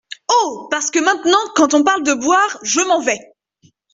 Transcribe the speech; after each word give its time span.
Oh! 0.31 0.67
parce 0.71 0.89
que 0.89 0.97
maintenant, 0.97 1.37
quand 1.53 1.75
on 1.75 1.83
parle 1.83 2.01
de 2.03 2.15
boire, 2.15 2.57
je 2.63 2.79
m’en 2.81 3.01
vais! 3.01 3.19